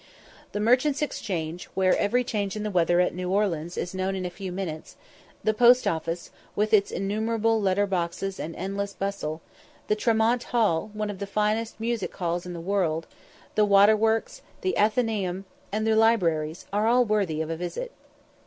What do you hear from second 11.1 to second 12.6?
of the finest music halls in the